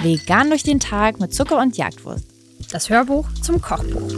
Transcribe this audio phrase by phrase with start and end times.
[0.00, 2.24] Vegan durch den Tag mit Zucker und Jagdwurst.
[2.72, 4.10] Das Hörbuch zum Kochbuch.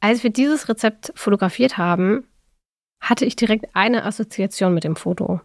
[0.00, 2.26] Als wir dieses Rezept fotografiert haben,
[3.00, 5.40] hatte ich direkt eine Assoziation mit dem Foto.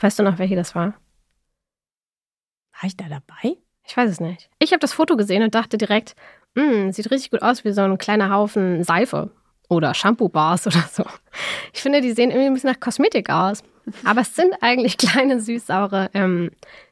[0.00, 0.94] Weißt du noch, welche das war?
[2.72, 3.56] War ich da dabei?
[3.86, 4.50] Ich weiß es nicht.
[4.58, 6.16] Ich habe das Foto gesehen und dachte direkt,
[6.56, 9.30] hm, sieht richtig gut aus wie so ein kleiner Haufen Seife
[9.68, 11.04] oder Shampoo-Bars oder so.
[11.72, 13.62] Ich finde, die sehen irgendwie ein bisschen nach Kosmetik aus.
[14.04, 16.50] Aber es sind eigentlich kleine, süß-saure ähm,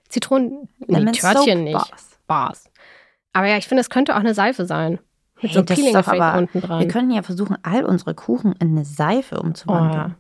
[0.08, 0.68] Zitronen...
[0.86, 1.74] Nee, Törtchen nicht.
[1.74, 2.18] Bars.
[2.27, 2.70] Bars.
[3.32, 4.98] Aber ja, ich finde, es könnte auch eine Seife sein.
[5.40, 6.80] Mit hey, so Peeling-Effekt unten dran.
[6.80, 9.92] Wir können ja versuchen, all unsere Kuchen in eine Seife umzuwandeln.
[9.92, 10.10] Oh, ja.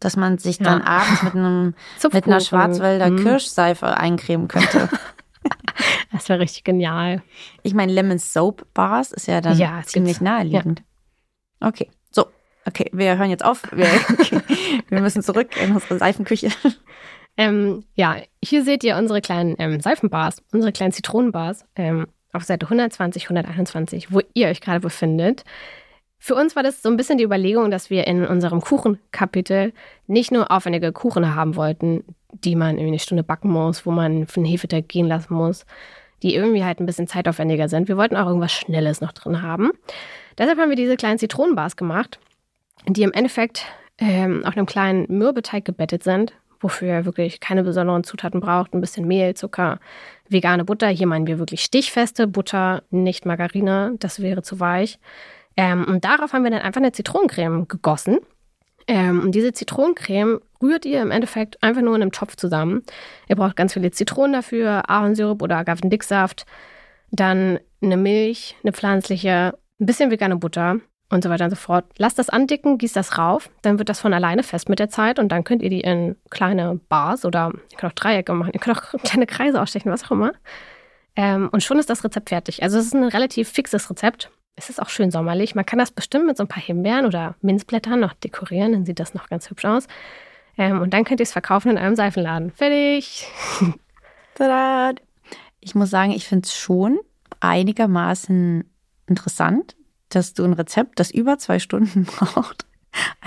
[0.00, 0.86] Dass man sich dann ja.
[0.86, 1.74] abends mit, einem,
[2.12, 3.18] mit einer Schwarzwälder mhm.
[3.18, 4.88] Kirschseife eincremen könnte.
[6.12, 7.22] das wäre richtig genial.
[7.62, 10.80] Ich meine, Lemon Soap Bars ist ja dann ja, ziemlich naheliegend.
[10.80, 10.84] Ja.
[11.60, 12.26] Okay, so.
[12.64, 13.62] Okay, wir hören jetzt auf.
[13.72, 13.86] Wir,
[14.88, 16.50] wir müssen zurück in unsere Seifenküche.
[17.36, 21.64] Ähm, ja, hier seht ihr unsere kleinen ähm, Seifenbars, unsere kleinen Zitronenbars.
[21.76, 25.44] Ähm, auf Seite 120, 121, wo ihr euch gerade befindet.
[26.18, 29.72] Für uns war das so ein bisschen die Überlegung, dass wir in unserem Kuchenkapitel
[30.06, 34.26] nicht nur aufwendige Kuchen haben wollten, die man irgendwie eine Stunde backen muss, wo man
[34.26, 35.66] für einen Hefeteig gehen lassen muss,
[36.22, 37.88] die irgendwie halt ein bisschen zeitaufwendiger sind.
[37.88, 39.70] Wir wollten auch irgendwas Schnelles noch drin haben.
[40.38, 42.18] Deshalb haben wir diese kleinen Zitronenbars gemacht,
[42.88, 43.64] die im Endeffekt
[43.98, 48.74] ähm, auf einem kleinen Mürbeteig gebettet sind, wofür ihr wirklich keine besonderen Zutaten braucht.
[48.74, 49.78] Ein bisschen Mehl, Zucker,
[50.28, 50.88] vegane Butter.
[50.88, 53.94] Hier meinen wir wirklich stichfeste Butter, nicht Margarine.
[53.98, 54.98] Das wäre zu weich.
[55.56, 58.18] Ähm, und darauf haben wir dann einfach eine Zitronencreme gegossen.
[58.88, 62.82] Ähm, und diese Zitronencreme rührt ihr im Endeffekt einfach nur in einem Topf zusammen.
[63.28, 66.46] Ihr braucht ganz viele Zitronen dafür, Ahornsirup oder Agavendicksaft,
[67.10, 71.84] dann eine Milch, eine pflanzliche, ein bisschen vegane Butter und so weiter und so fort.
[71.98, 75.18] Lasst das andicken, gießt das rauf, dann wird das von alleine fest mit der Zeit
[75.18, 78.60] und dann könnt ihr die in kleine Bars oder ihr könnt auch Dreiecke machen, ihr
[78.60, 80.32] könnt auch kleine Kreise ausstechen, was auch immer.
[81.16, 82.62] Ähm, und schon ist das Rezept fertig.
[82.62, 84.30] Also es ist ein relativ fixes Rezept.
[84.56, 85.54] Es ist auch schön sommerlich.
[85.54, 88.98] Man kann das bestimmt mit so ein paar Himbeeren oder Minzblättern noch dekorieren, dann sieht
[88.98, 89.86] das noch ganz hübsch aus.
[90.58, 92.50] Ähm, und dann könnt ihr es verkaufen in einem Seifenladen.
[92.50, 93.28] Fertig!
[94.34, 94.94] Tada!
[95.60, 96.98] Ich muss sagen, ich finde es schon
[97.40, 98.64] einigermaßen
[99.06, 99.76] interessant,
[100.08, 102.66] dass du ein Rezept, das über zwei Stunden braucht.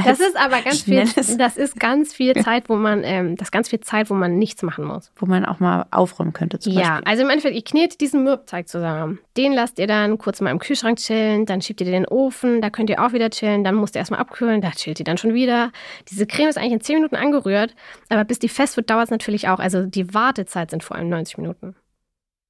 [0.04, 1.04] Das ist aber ganz viel,
[1.38, 4.38] das ist ganz viel Zeit, wo man, ähm, das ist ganz viel Zeit, wo man
[4.38, 5.12] nichts machen muss.
[5.18, 7.08] Wo man auch mal aufräumen könnte zum ja, Beispiel.
[7.08, 9.20] also im Endeffekt, ihr knetet diesen Mürbteig zusammen.
[9.38, 12.10] Den lasst ihr dann kurz mal im Kühlschrank chillen, dann schiebt ihr den in den
[12.10, 15.06] Ofen, da könnt ihr auch wieder chillen, dann musst ihr erstmal abkühlen, da chillt ihr
[15.06, 15.72] dann schon wieder.
[16.10, 17.76] Diese Creme ist eigentlich in 10 Minuten angerührt,
[18.10, 19.60] aber bis die fest wird, dauert es natürlich auch.
[19.60, 21.76] Also die Wartezeit sind vor allem 90 Minuten.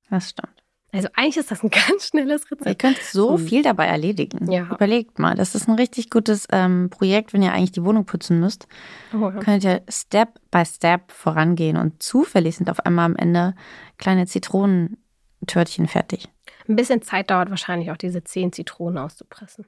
[0.10, 0.59] Das stimmt.
[0.92, 2.68] Also eigentlich ist das ein ganz schnelles Rezept.
[2.68, 4.52] Ihr könnt so viel dabei erledigen.
[4.52, 4.64] Ja.
[4.72, 8.40] Überlegt mal, das ist ein richtig gutes ähm, Projekt, wenn ihr eigentlich die Wohnung putzen
[8.40, 8.68] müsst.
[9.14, 9.32] Oh, ja.
[9.32, 13.56] Könnt ihr Step by Step vorangehen und zufällig sind auf einmal am Ende
[13.98, 16.28] kleine Zitronentörtchen fertig.
[16.68, 19.66] Ein bisschen Zeit dauert wahrscheinlich auch, diese zehn Zitronen auszupressen.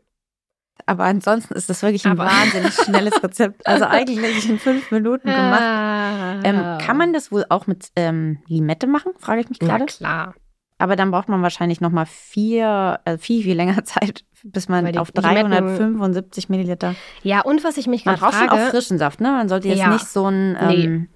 [0.86, 3.66] Aber ansonsten ist das wirklich ein Aber wahnsinnig schnelles Rezept.
[3.68, 5.62] Also eigentlich in fünf Minuten gemacht.
[5.62, 6.40] Ah.
[6.44, 9.84] Ähm, kann man das wohl auch mit ähm, Limette machen, frage ich mich gerade.
[9.84, 10.36] Ja, klar.
[10.82, 14.98] Aber dann braucht man wahrscheinlich noch mal vier, äh, viel, viel länger Zeit, bis man
[14.98, 16.96] auf 375 Milliliter.
[17.22, 18.36] Ja, und was ich mich gerade frage.
[18.36, 19.30] Man braucht schon auch frischen Saft, ne?
[19.30, 19.94] Man sollte jetzt ja.
[19.94, 21.08] nicht so einen, ähm, nee.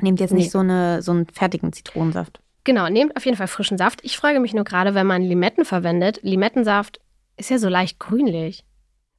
[0.00, 0.50] nehmt jetzt nicht nee.
[0.50, 2.40] so, eine, so einen fertigen Zitronensaft.
[2.64, 4.00] Genau, nehmt auf jeden Fall frischen Saft.
[4.02, 6.98] Ich frage mich nur gerade, wenn man Limetten verwendet, Limettensaft
[7.36, 8.64] ist ja so leicht grünlich.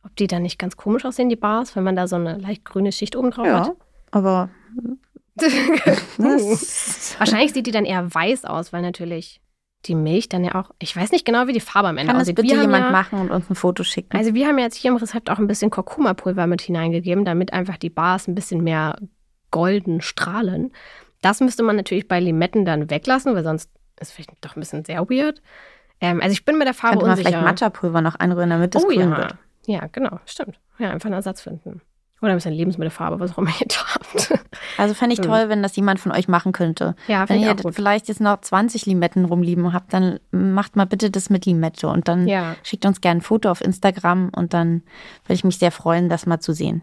[0.04, 2.66] Ob die dann nicht ganz komisch aussehen, die Bars, wenn man da so eine leicht
[2.66, 3.72] grüne Schicht oben drauf ja, hat?
[4.10, 4.50] aber
[5.38, 9.42] Wahrscheinlich sieht die dann eher weiß aus, weil natürlich
[9.88, 12.22] die Milch dann ja auch, ich weiß nicht genau, wie die Farbe am Ende Kann
[12.22, 12.36] aussieht.
[12.36, 14.18] Kann bitte jemand ja, machen und uns ein Foto schicken?
[14.18, 17.78] Also wir haben jetzt hier im Rezept auch ein bisschen Kurkuma-Pulver mit hineingegeben, damit einfach
[17.78, 18.98] die Bars ein bisschen mehr
[19.52, 20.72] golden strahlen.
[21.22, 23.70] Das müsste man natürlich bei Limetten dann weglassen, weil sonst
[24.00, 25.42] ist es vielleicht doch ein bisschen sehr weird.
[26.02, 27.30] Ähm, also ich bin mit der Farbe Könnte man unsicher.
[27.30, 29.18] vielleicht Matcha-Pulver noch einrühren, damit es oh, grün ja.
[29.18, 29.36] wird.
[29.68, 30.60] Ja, genau, stimmt.
[30.78, 31.82] Ja, einfach einen Ersatz finden.
[32.26, 34.34] Oder ein bisschen Lebensmittelfarbe, was auch immer ihr habt.
[34.78, 36.96] Also fände ich toll, wenn das jemand von euch machen könnte.
[37.08, 41.30] Ja, wenn ihr vielleicht jetzt noch 20 Limetten rumlieben habt, dann macht mal bitte das
[41.30, 42.56] mit Limette und dann ja.
[42.64, 44.82] schickt uns gerne ein Foto auf Instagram und dann
[45.26, 46.82] würde ich mich sehr freuen, das mal zu sehen.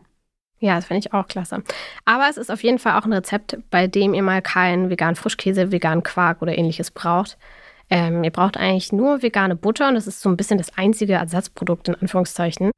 [0.61, 1.62] Ja, das finde ich auch klasse.
[2.05, 5.17] Aber es ist auf jeden Fall auch ein Rezept, bei dem ihr mal keinen veganen
[5.17, 7.37] Frischkäse, veganen Quark oder ähnliches braucht.
[7.91, 11.15] Ähm, ihr braucht eigentlich nur vegane Butter und das ist so ein bisschen das einzige
[11.15, 12.71] Ersatzprodukt in Anführungszeichen.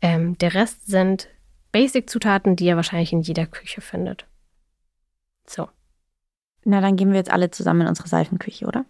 [0.00, 1.28] Ähm, der Rest sind
[1.72, 4.26] Basic-Zutaten, die ihr wahrscheinlich in jeder Küche findet.
[5.46, 5.68] So.
[6.64, 8.84] Na, dann gehen wir jetzt alle zusammen in unsere Seifenküche, oder?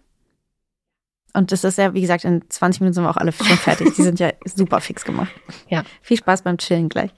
[1.33, 3.95] Und das ist ja, wie gesagt, in 20 Minuten sind wir auch alle schon fertig.
[3.95, 5.31] Die sind ja super fix gemacht.
[5.69, 5.83] Ja.
[6.01, 7.11] Viel Spaß beim Chillen gleich.